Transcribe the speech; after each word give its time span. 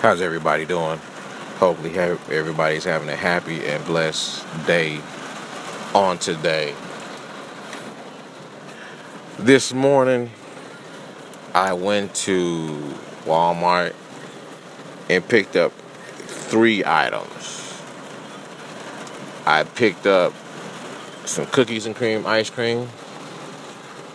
How's 0.00 0.22
everybody 0.22 0.64
doing? 0.64 0.98
Hopefully, 1.58 1.94
everybody's 1.98 2.84
having 2.84 3.10
a 3.10 3.16
happy 3.16 3.66
and 3.66 3.84
blessed 3.84 4.46
day 4.66 4.98
on 5.94 6.16
today. 6.16 6.74
This 9.38 9.74
morning, 9.74 10.30
I 11.54 11.74
went 11.74 12.14
to 12.14 12.68
Walmart 13.26 13.94
and 15.10 15.28
picked 15.28 15.54
up 15.54 15.72
three 16.16 16.82
items. 16.82 17.78
I 19.44 19.64
picked 19.64 20.06
up 20.06 20.32
some 21.26 21.44
cookies 21.44 21.84
and 21.84 21.94
cream 21.94 22.26
ice 22.26 22.48
cream. 22.48 22.88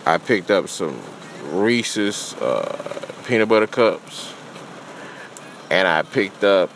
I 0.04 0.18
picked 0.18 0.50
up 0.50 0.68
some 0.68 1.00
Reese's 1.44 2.34
uh, 2.40 3.06
peanut 3.24 3.48
butter 3.48 3.68
cups. 3.68 4.32
And 5.70 5.88
I 5.88 6.02
picked 6.02 6.44
up 6.44 6.70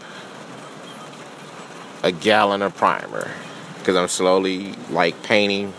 a 2.02 2.12
gallon 2.12 2.62
of 2.62 2.76
primer 2.76 3.30
because 3.78 3.96
I'm 3.96 4.08
slowly 4.08 4.72
like 4.90 5.22
painting 5.22 5.72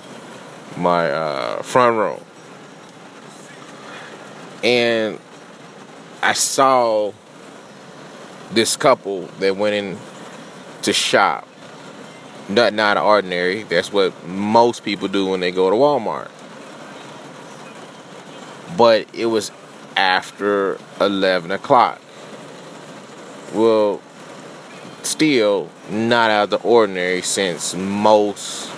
my 0.77 1.09
uh, 1.09 1.61
front 1.61 1.97
room. 1.97 2.21
And 4.63 5.19
I 6.21 6.33
saw 6.33 7.13
this 8.51 8.75
couple 8.75 9.21
that 9.39 9.55
went 9.55 9.75
in 9.75 9.97
to 10.83 10.93
shop. 10.93 11.47
Nothing 12.49 12.79
out 12.79 12.97
of 12.97 13.05
ordinary. 13.05 13.63
That's 13.63 13.93
what 13.93 14.25
most 14.27 14.83
people 14.83 15.07
do 15.07 15.27
when 15.27 15.39
they 15.39 15.51
go 15.51 15.69
to 15.69 15.75
Walmart. 15.75 16.29
But 18.77 19.07
it 19.13 19.27
was 19.27 19.51
after 19.95 20.79
11 20.99 21.51
o'clock. 21.51 22.01
Well, 23.53 24.01
still 25.03 25.69
not 25.89 26.31
out 26.31 26.43
of 26.45 26.49
the 26.51 26.67
ordinary 26.67 27.21
since 27.21 27.75
most 27.75 28.69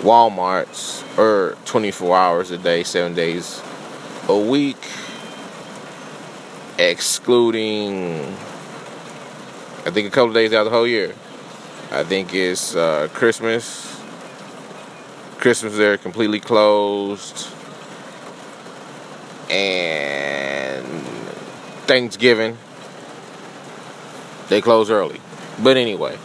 Walmarts 0.00 1.02
are 1.18 1.56
24 1.66 2.16
hours 2.16 2.50
a 2.50 2.56
day, 2.58 2.82
7 2.82 3.14
days 3.14 3.60
a 4.28 4.38
week, 4.38 4.78
excluding, 6.78 8.22
I 9.84 9.90
think, 9.90 10.08
a 10.08 10.10
couple 10.10 10.32
days 10.32 10.54
out 10.54 10.60
of 10.60 10.64
the 10.66 10.70
whole 10.70 10.86
year. 10.86 11.14
I 11.90 12.04
think 12.04 12.32
it's 12.32 12.74
uh, 12.74 13.08
Christmas. 13.12 14.00
Christmas, 15.38 15.76
they're 15.76 15.98
completely 15.98 16.40
closed. 16.40 17.48
And 19.50 20.86
Thanksgiving, 21.86 22.56
they 24.50 24.60
close 24.60 24.90
early. 24.90 25.20
But 25.62 25.78
anyway, 25.78 26.18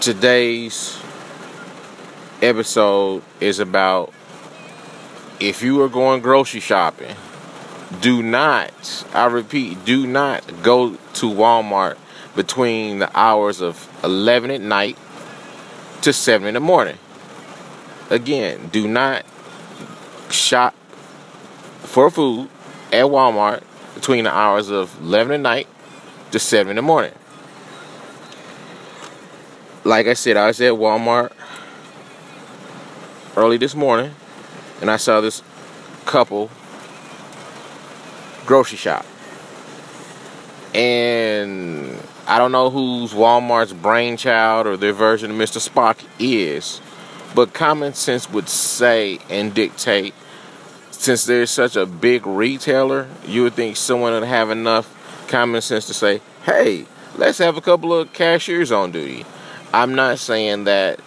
today's 0.00 0.98
episode 2.40 3.22
is 3.40 3.60
about 3.60 4.12
if 5.38 5.62
you 5.62 5.82
are 5.82 5.88
going 5.88 6.22
grocery 6.22 6.60
shopping, 6.60 7.14
do 8.00 8.22
not, 8.22 9.04
I 9.12 9.26
repeat, 9.26 9.84
do 9.84 10.06
not 10.06 10.62
go 10.62 10.94
to 10.94 11.30
Walmart 11.30 11.98
between 12.34 13.00
the 13.00 13.10
hours 13.16 13.60
of 13.60 13.86
11 14.02 14.50
at 14.50 14.60
night 14.62 14.96
to 16.00 16.12
7 16.12 16.48
in 16.48 16.54
the 16.54 16.60
morning. 16.60 16.96
Again, 18.08 18.70
do 18.72 18.88
not 18.88 19.26
shop 20.30 20.74
for 21.82 22.10
food 22.10 22.48
at 22.92 23.06
Walmart 23.06 23.62
between 23.94 24.24
the 24.24 24.34
hours 24.34 24.68
of 24.68 24.94
11 25.00 25.32
at 25.32 25.40
night 25.40 25.68
to 26.30 26.38
7 26.38 26.70
in 26.70 26.76
the 26.76 26.82
morning. 26.82 27.12
Like 29.84 30.06
I 30.06 30.14
said, 30.14 30.36
I 30.36 30.46
was 30.46 30.60
at 30.60 30.74
Walmart 30.74 31.32
early 33.36 33.56
this 33.56 33.74
morning 33.74 34.14
and 34.80 34.90
I 34.90 34.96
saw 34.96 35.20
this 35.20 35.42
couple 36.04 36.50
grocery 38.46 38.76
shop. 38.78 39.06
And 40.74 41.98
I 42.26 42.38
don't 42.38 42.52
know 42.52 42.70
whose 42.70 43.12
Walmart's 43.12 43.72
brainchild 43.72 44.66
or 44.66 44.76
their 44.76 44.92
version 44.92 45.30
of 45.30 45.36
Mr. 45.36 45.66
Spock 45.66 46.04
is, 46.18 46.80
but 47.34 47.52
common 47.52 47.94
sense 47.94 48.30
would 48.30 48.48
say 48.48 49.18
and 49.28 49.52
dictate 49.52 50.14
since 51.02 51.24
there's 51.24 51.50
such 51.50 51.74
a 51.74 51.84
big 51.84 52.28
retailer, 52.28 53.08
you 53.26 53.42
would 53.42 53.54
think 53.54 53.76
someone 53.76 54.12
would 54.12 54.22
have 54.22 54.50
enough 54.50 55.26
common 55.26 55.60
sense 55.60 55.88
to 55.88 55.94
say, 55.94 56.20
hey, 56.44 56.86
let's 57.16 57.38
have 57.38 57.56
a 57.56 57.60
couple 57.60 57.92
of 57.92 58.12
cashiers 58.12 58.70
on 58.70 58.92
duty. 58.92 59.26
I'm 59.74 59.96
not 59.96 60.20
saying 60.20 60.64
that. 60.64 61.00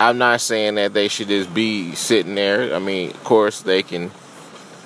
I'm 0.00 0.16
not 0.16 0.40
saying 0.40 0.76
that 0.76 0.94
they 0.94 1.08
should 1.08 1.28
just 1.28 1.52
be 1.52 1.94
sitting 1.94 2.34
there. 2.34 2.74
I 2.74 2.78
mean, 2.78 3.10
of 3.10 3.22
course, 3.24 3.60
they 3.60 3.82
can, 3.82 4.10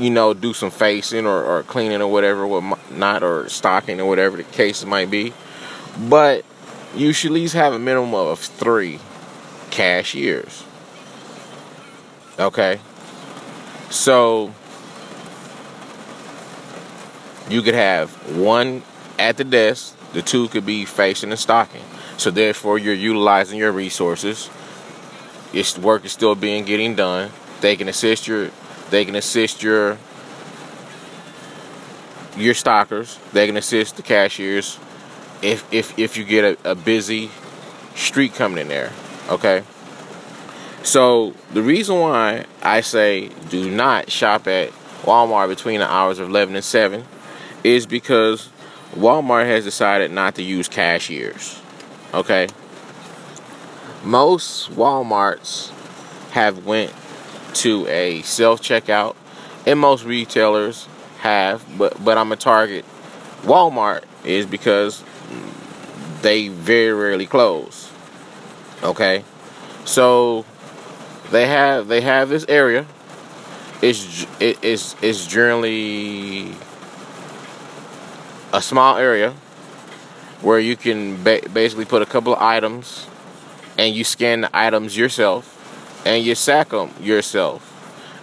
you 0.01 0.11
know, 0.11 0.35
do 0.35 0.53
some 0.53 0.73
facing 0.73 1.25
or, 1.25 1.45
or 1.45 1.63
cleaning 1.63 2.03
or 2.03 2.09
whatever, 2.09 2.45
what 2.45 2.91
not, 2.91 3.23
or 3.23 3.49
stocking 3.49 4.01
or 4.01 4.09
whatever 4.09 4.37
the 4.37 4.43
case 4.43 4.85
might 4.85 5.13
be. 5.13 5.33
But 6.09 6.45
you 6.97 7.13
should 7.13 7.31
at 7.31 7.35
least 7.35 7.55
have 7.55 7.73
a 7.73 7.79
minimum 7.79 8.15
of 8.15 8.41
three 8.41 8.99
cashiers. 9.71 10.65
Okay? 12.39 12.81
So 13.91 14.53
you 17.49 17.63
could 17.63 17.75
have 17.75 18.11
one 18.37 18.83
at 19.19 19.37
the 19.37 19.45
desk, 19.45 19.97
the 20.13 20.23
two 20.23 20.49
could 20.49 20.67
be 20.67 20.85
facing 20.85 21.31
and 21.31 21.39
stocking. 21.39 21.83
So 22.17 22.31
therefore 22.31 22.79
you're 22.79 22.95
utilizing 22.95 23.59
your 23.59 23.73
resources. 23.73 24.51
Your 25.53 25.65
work 25.81 26.05
is 26.05 26.13
still 26.13 26.35
being 26.35 26.65
getting 26.65 26.95
done. 26.95 27.31
They 27.61 27.77
can 27.77 27.89
assist 27.89 28.27
your 28.27 28.51
they 28.91 29.05
can 29.05 29.15
assist 29.15 29.63
your 29.63 29.99
your 32.37 32.55
stockers. 32.55 33.19
They 33.33 33.47
can 33.47 33.57
assist 33.57 33.97
the 33.97 34.03
cashiers 34.03 34.79
if 35.43 35.65
if 35.73 35.99
if 35.99 36.17
you 36.17 36.25
get 36.25 36.59
a, 36.65 36.73
a 36.73 36.75
busy 36.75 37.31
street 37.95 38.35
coming 38.35 38.59
in 38.59 38.69
there. 38.69 38.93
Okay. 39.29 39.63
So 40.87 41.35
the 41.53 41.63
reason 41.63 41.99
why 41.99 42.45
I 42.63 42.81
say 42.81 43.31
do 43.49 43.69
not 43.69 44.09
shop 44.09 44.47
at 44.47 44.71
Walmart 45.03 45.49
between 45.49 45.81
the 45.81 45.93
hours 45.93 46.21
of 46.21 46.29
11 46.29 46.55
and 46.55 46.65
7 46.65 47.05
is 47.65 47.87
because 47.87 48.51
Walmart 48.95 49.47
has 49.47 49.65
decided 49.65 50.13
not 50.13 50.37
to 50.37 50.45
use 50.45 50.69
cashiers. 50.69 51.61
Okay? 52.15 52.47
Most 54.05 54.71
Walmarts 54.71 55.71
have 56.31 56.65
went 56.65 56.93
to 57.55 57.85
a 57.89 58.23
self-checkout 58.23 59.17
and 59.67 59.81
most 59.81 60.05
retailers 60.05 60.87
have, 61.19 61.65
but 61.77 62.05
but 62.05 62.17
I'm 62.17 62.31
a 62.31 62.37
target 62.37 62.85
Walmart 63.43 64.05
is 64.23 64.47
because 64.47 65.03
they 66.23 66.47
very 66.47 66.93
rarely 66.93 67.27
close. 67.27 67.91
Okay? 68.85 69.25
So 69.85 70.45
they 71.31 71.47
have 71.47 71.89
they 71.89 72.01
have 72.01 72.29
this 72.29 72.45
area. 72.49 72.87
It's 73.83 74.27
it 74.41 74.63
is 74.63 74.95
it's 75.03 75.27
generally 75.27 76.53
a 78.53 78.63
small 78.63 78.97
area 78.97 79.35
where 80.41 80.59
you 80.59 80.77
can 80.77 81.23
ba- 81.23 81.43
basically 81.53 81.85
put 81.85 82.03
a 82.03 82.07
couple 82.07 82.33
of 82.33 82.41
items 82.41 83.07
and 83.77 83.95
you 83.95 84.05
scan 84.05 84.43
the 84.43 84.51
items 84.57 84.97
yourself 84.97 85.53
and 86.07 86.25
you 86.25 86.35
sack 86.35 86.71
them 86.71 86.91
yourself. 87.01 87.73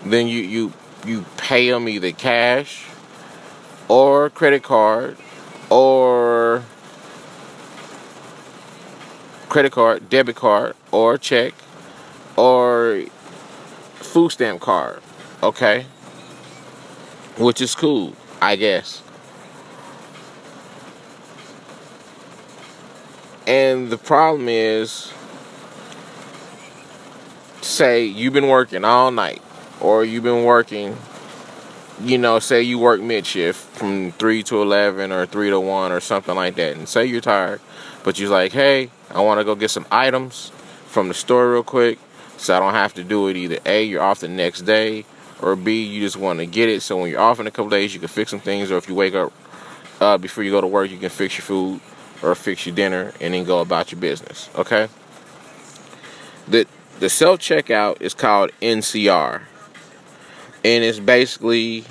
Then 0.05 0.27
you 0.27 0.41
you 0.41 0.73
you 1.05 1.25
pay 1.37 1.69
them 1.69 1.89
either 1.89 2.11
cash 2.11 2.85
or 3.89 4.29
credit 4.29 4.63
card 4.63 5.17
or 5.69 6.63
credit 9.49 9.71
card, 9.71 10.09
debit 10.09 10.35
card, 10.35 10.75
or 10.91 11.17
check 11.17 11.53
or 12.35 13.03
food 13.95 14.29
stamp 14.29 14.61
card, 14.61 15.01
okay? 15.41 15.85
Which 17.37 17.61
is 17.61 17.75
cool, 17.75 18.13
I 18.41 18.55
guess. 18.55 19.01
And 23.45 23.89
the 23.89 23.97
problem 23.97 24.47
is, 24.47 25.11
say 27.61 28.05
you've 28.05 28.33
been 28.33 28.47
working 28.47 28.85
all 28.85 29.11
night, 29.11 29.41
or 29.81 30.05
you've 30.05 30.23
been 30.23 30.45
working, 30.45 30.97
you 32.01 32.17
know, 32.17 32.39
say 32.39 32.61
you 32.61 32.79
work 32.79 33.01
mid 33.01 33.25
shift 33.25 33.59
from 33.77 34.11
3 34.13 34.43
to 34.43 34.61
11 34.61 35.11
or 35.11 35.25
3 35.25 35.49
to 35.49 35.59
1 35.59 35.91
or 35.91 35.99
something 35.99 36.35
like 36.35 36.55
that, 36.55 36.77
and 36.77 36.87
say 36.87 37.05
you're 37.05 37.21
tired, 37.21 37.59
but 38.03 38.17
you're 38.17 38.29
like, 38.29 38.53
hey, 38.53 38.89
I 39.11 39.21
want 39.21 39.39
to 39.39 39.43
go 39.43 39.55
get 39.55 39.71
some 39.71 39.85
items 39.91 40.51
from 40.87 41.07
the 41.07 41.13
store 41.13 41.51
real 41.51 41.63
quick 41.63 41.99
so 42.43 42.55
I 42.55 42.59
don't 42.59 42.73
have 42.73 42.93
to 42.95 43.03
do 43.03 43.27
it 43.27 43.37
either 43.37 43.59
A, 43.65 43.83
you're 43.83 44.01
off 44.01 44.19
the 44.19 44.27
next 44.27 44.61
day, 44.61 45.05
or 45.41 45.55
B, 45.55 45.83
you 45.83 46.01
just 46.01 46.17
want 46.17 46.39
to 46.39 46.45
get 46.45 46.69
it 46.69 46.81
so 46.81 46.97
when 46.97 47.09
you're 47.09 47.21
off 47.21 47.39
in 47.39 47.47
a 47.47 47.51
couple 47.51 47.69
days, 47.69 47.93
you 47.93 47.99
can 47.99 48.09
fix 48.09 48.31
some 48.31 48.39
things, 48.39 48.71
or 48.71 48.77
if 48.77 48.87
you 48.87 48.95
wake 48.95 49.15
up 49.15 49.31
uh, 50.01 50.17
before 50.17 50.43
you 50.43 50.51
go 50.51 50.61
to 50.61 50.67
work, 50.67 50.91
you 50.91 50.97
can 50.97 51.09
fix 51.09 51.37
your 51.37 51.43
food 51.43 51.79
or 52.21 52.35
fix 52.35 52.65
your 52.65 52.75
dinner 52.75 53.13
and 53.21 53.33
then 53.33 53.43
go 53.43 53.59
about 53.59 53.91
your 53.91 53.99
business. 53.99 54.49
Okay. 54.55 54.87
The 56.47 56.67
the 56.99 57.09
self 57.09 57.39
checkout 57.39 58.01
is 58.01 58.13
called 58.13 58.51
NCR, 58.61 59.41
and 60.63 60.83
it's 60.83 60.99
basically 60.99 61.85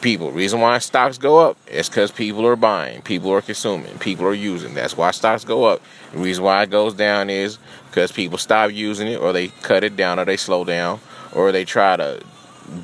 People, 0.00 0.30
reason 0.30 0.60
why 0.60 0.78
stocks 0.78 1.18
go 1.18 1.38
up 1.38 1.58
is 1.66 1.88
because 1.88 2.12
people 2.12 2.46
are 2.46 2.54
buying, 2.56 3.02
people 3.02 3.32
are 3.32 3.42
consuming, 3.42 3.98
people 3.98 4.24
are 4.26 4.32
using. 4.32 4.74
That's 4.74 4.96
why 4.96 5.10
stocks 5.10 5.44
go 5.44 5.64
up. 5.64 5.82
The 6.12 6.20
reason 6.20 6.44
why 6.44 6.62
it 6.62 6.70
goes 6.70 6.94
down 6.94 7.28
is 7.28 7.58
because 7.90 8.12
people 8.12 8.38
stop 8.38 8.72
using 8.72 9.08
it, 9.08 9.20
or 9.20 9.34
they 9.34 9.48
cut 9.48 9.84
it 9.84 9.96
down, 9.96 10.18
or 10.18 10.24
they 10.24 10.38
slow 10.38 10.64
down, 10.64 11.00
or 11.34 11.52
they 11.52 11.66
try 11.66 11.96
to 11.96 12.22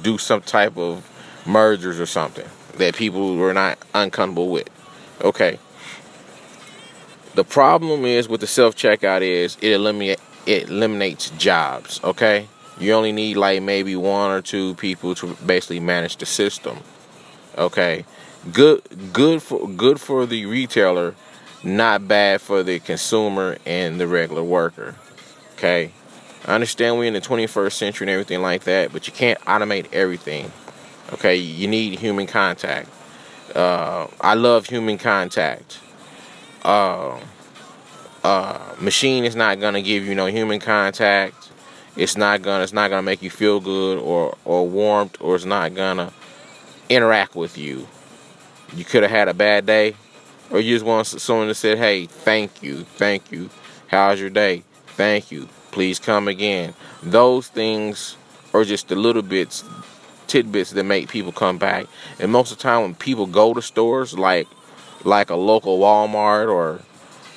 do 0.02 0.18
some 0.18 0.42
type 0.42 0.76
of 0.76 1.10
mergers 1.46 1.98
or 1.98 2.04
something 2.04 2.44
that 2.78 2.94
people 2.94 3.36
were 3.36 3.54
not 3.54 3.78
uncomfortable 3.94 4.50
with. 4.50 4.68
Okay. 5.22 5.58
The 7.34 7.44
problem 7.44 8.06
is 8.06 8.28
with 8.28 8.40
the 8.40 8.46
self 8.46 8.76
checkout 8.76 9.20
is 9.20 9.58
it 9.60 9.72
eliminate 9.72 10.20
it 10.46 10.70
eliminates 10.70 11.30
jobs. 11.30 12.00
Okay, 12.02 12.48
you 12.78 12.92
only 12.92 13.12
need 13.12 13.36
like 13.36 13.62
maybe 13.62 13.94
one 13.96 14.30
or 14.30 14.40
two 14.40 14.74
people 14.76 15.14
to 15.16 15.34
basically 15.44 15.80
manage 15.80 16.16
the 16.16 16.24
system. 16.24 16.78
Okay, 17.58 18.06
good 18.52 18.82
good 19.12 19.42
for 19.42 19.68
good 19.68 20.00
for 20.00 20.24
the 20.24 20.46
retailer, 20.46 21.14
not 21.62 22.08
bad 22.08 22.40
for 22.40 22.62
the 22.62 22.78
consumer 22.78 23.58
and 23.66 24.00
the 24.00 24.06
regular 24.06 24.42
worker. 24.42 24.94
Okay, 25.56 25.90
I 26.46 26.54
understand 26.54 26.96
we're 26.96 27.04
in 27.04 27.14
the 27.14 27.20
21st 27.20 27.72
century 27.72 28.04
and 28.06 28.10
everything 28.12 28.40
like 28.40 28.64
that, 28.64 28.92
but 28.92 29.06
you 29.06 29.12
can't 29.12 29.40
automate 29.40 29.92
everything. 29.92 30.52
Okay, 31.12 31.36
you 31.36 31.68
need 31.68 31.98
human 31.98 32.26
contact. 32.26 32.88
Uh, 33.54 34.08
I 34.20 34.34
love 34.34 34.66
human 34.66 34.98
contact 34.98 35.78
uh, 36.66 37.20
uh, 38.24 38.74
machine 38.80 39.24
is 39.24 39.36
not 39.36 39.60
gonna 39.60 39.80
give 39.80 40.04
you 40.04 40.14
no 40.14 40.26
human 40.26 40.58
contact. 40.58 41.50
It's 41.96 42.16
not 42.16 42.42
gonna 42.42 42.64
it's 42.64 42.72
not 42.72 42.90
gonna 42.90 43.02
make 43.02 43.22
you 43.22 43.30
feel 43.30 43.60
good 43.60 43.98
or 43.98 44.36
or 44.44 44.66
warmed 44.66 45.16
or 45.20 45.36
it's 45.36 45.44
not 45.44 45.74
gonna 45.74 46.12
interact 46.88 47.36
with 47.36 47.56
you. 47.56 47.86
You 48.74 48.84
could 48.84 49.02
have 49.04 49.12
had 49.12 49.28
a 49.28 49.34
bad 49.34 49.64
day, 49.64 49.94
or 50.50 50.58
you 50.58 50.74
just 50.74 50.84
want 50.84 51.06
someone 51.06 51.46
to 51.46 51.54
say, 51.54 51.76
"Hey, 51.76 52.06
thank 52.06 52.62
you, 52.62 52.84
thank 52.96 53.30
you. 53.30 53.48
How's 53.86 54.20
your 54.20 54.30
day? 54.30 54.64
Thank 54.88 55.30
you. 55.30 55.48
Please 55.70 56.00
come 56.00 56.26
again." 56.26 56.74
Those 57.02 57.46
things 57.46 58.16
are 58.52 58.64
just 58.64 58.88
the 58.88 58.96
little 58.96 59.22
bits, 59.22 59.62
tidbits 60.26 60.70
that 60.70 60.84
make 60.84 61.08
people 61.08 61.32
come 61.32 61.58
back. 61.58 61.86
And 62.18 62.32
most 62.32 62.52
of 62.52 62.58
the 62.58 62.62
time, 62.62 62.82
when 62.82 62.94
people 62.94 63.26
go 63.26 63.54
to 63.54 63.62
stores 63.62 64.18
like 64.18 64.48
like 65.04 65.30
a 65.30 65.36
local 65.36 65.78
Walmart 65.78 66.48
or 66.48 66.80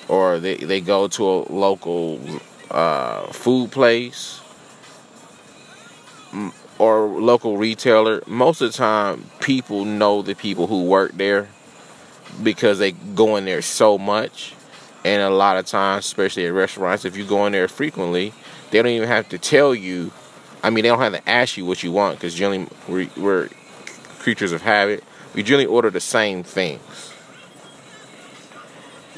or 0.08 0.40
they, 0.40 0.56
they 0.56 0.82
go 0.82 1.08
to 1.08 1.24
a 1.24 1.38
local 1.52 2.20
uh, 2.72 3.28
food 3.28 3.72
place 3.72 4.42
or 6.80 7.08
local 7.08 7.58
retailer, 7.58 8.24
most 8.26 8.62
of 8.62 8.72
the 8.72 8.78
time 8.78 9.26
people 9.40 9.86
know 9.86 10.22
the 10.22 10.34
people 10.34 10.68
who 10.68 10.86
work 10.86 11.12
there 11.14 11.48
because 12.42 12.80
they 12.80 12.92
go 12.92 13.36
in 13.36 13.46
there 13.46 13.62
so 13.62 13.98
much. 13.98 14.54
And 15.06 15.22
a 15.22 15.30
lot 15.30 15.58
of 15.58 15.66
times, 15.66 16.06
especially 16.06 16.46
at 16.46 16.54
restaurants, 16.54 17.06
if 17.06 17.16
you 17.16 17.26
go 17.26 17.46
in 17.46 17.54
there 17.54 17.68
frequently, 17.68 18.34
they 18.72 18.82
don't 18.82 18.92
even 18.92 19.08
have 19.08 19.30
to 19.30 19.38
tell 19.38 19.74
you. 19.74 20.12
I 20.62 20.70
mean, 20.70 20.84
they 20.84 20.90
don't 20.90 21.00
have 21.00 21.14
to 21.14 21.30
ask 21.30 21.58
you 21.58 21.66
what 21.66 21.84
you 21.84 21.92
want 21.92 22.18
because 22.18 22.34
generally 22.36 22.68
we're, 22.88 23.08
we're 23.16 23.50
creatures 24.20 24.52
of 24.52 24.62
habit. 24.62 25.04
We 25.34 25.44
generally 25.44 25.66
order 25.66 25.90
the 25.90 26.00
same 26.00 26.44
things 26.44 27.14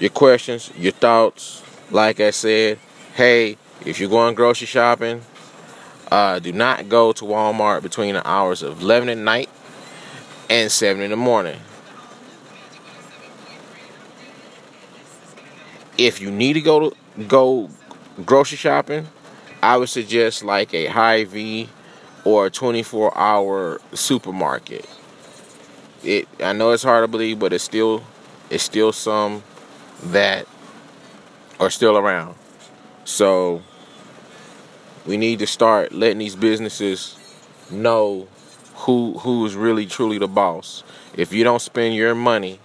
your 0.02 0.10
questions, 0.10 0.72
your 0.76 0.92
thoughts. 0.92 1.62
Like 1.92 2.20
I 2.20 2.32
said, 2.32 2.80
hey, 3.14 3.58
if 3.86 4.00
you're 4.00 4.10
going 4.10 4.34
grocery 4.34 4.66
shopping, 4.66 5.22
uh, 6.12 6.40
do 6.40 6.52
not 6.52 6.90
go 6.90 7.14
to 7.14 7.24
Walmart 7.24 7.84
between 7.84 8.16
the 8.16 8.28
hours 8.28 8.64
of 8.64 8.82
11 8.82 9.10
at 9.10 9.18
night 9.18 9.50
and 10.50 10.72
7 10.72 11.02
in 11.02 11.12
the 11.12 11.16
morning. 11.16 11.60
If 15.98 16.20
you 16.20 16.32
need 16.32 16.54
to 16.54 16.62
go 16.62 16.90
to 16.90 17.24
go 17.28 17.70
grocery 18.26 18.58
shopping, 18.58 19.08
I 19.62 19.78
would 19.78 19.90
suggest 19.90 20.44
like 20.44 20.74
a 20.74 20.88
Hy-Vee 20.88 21.70
or 22.26 22.48
a 22.48 22.50
24 22.50 23.18
hour 23.18 23.82
supermarket. 23.94 24.88
It 26.04 26.28
I 26.40 26.54
know 26.54 26.72
it's 26.72 26.84
hard 26.84 27.04
to 27.04 27.08
believe, 27.08 27.40
but 27.40 27.54
it's 27.54 27.64
still 27.64 28.04
it's 28.50 28.64
still 28.64 28.92
some 28.92 29.44
that 30.06 30.48
are 31.60 31.70
still 31.70 31.98
around. 31.98 32.36
So 33.06 33.62
we 35.06 35.18
need 35.18 35.40
to 35.40 35.48
start 35.48 35.92
letting 35.92 36.20
these 36.20 36.36
businesses 36.36 37.18
know 37.70 38.28
who 38.76 39.20
who 39.20 39.46
is 39.46 39.56
really 39.56 39.86
truly 39.86 40.18
the 40.18 40.28
boss. 40.28 40.84
If 41.16 41.34
you 41.34 41.44
don't 41.44 41.62
spend 41.62 41.94
your 41.96 42.16
money, 42.16 42.60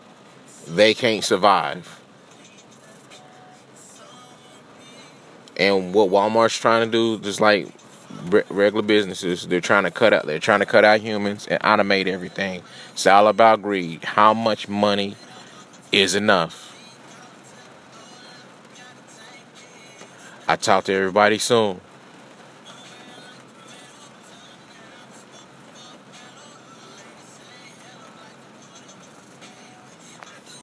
they 0.66 0.94
can't 0.94 1.22
survive. 1.22 2.00
And 5.56 5.94
what 5.94 6.10
Walmart's 6.10 6.58
trying 6.58 6.90
to 6.90 6.92
do, 6.92 7.22
just 7.22 7.40
like 7.40 7.68
regular 8.50 8.82
businesses, 8.82 9.46
they're 9.46 9.60
trying 9.60 9.84
to 9.84 9.90
cut 9.90 10.12
out. 10.12 10.26
They're 10.26 10.38
trying 10.38 10.60
to 10.60 10.66
cut 10.66 10.84
out 10.84 11.00
humans 11.00 11.46
and 11.46 11.60
automate 11.62 12.06
everything. 12.06 12.62
It's 12.92 13.06
all 13.06 13.28
about 13.28 13.62
greed. 13.62 14.04
How 14.04 14.34
much 14.34 14.68
money 14.68 15.16
is 15.92 16.14
enough? 16.14 16.64
I 20.48 20.56
talk 20.56 20.84
to 20.84 20.92
everybody 20.92 21.38
soon. 21.38 21.80